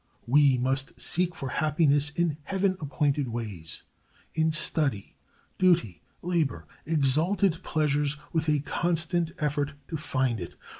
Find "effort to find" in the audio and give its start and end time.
9.37-10.39